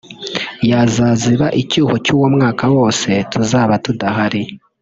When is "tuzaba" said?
3.31-3.73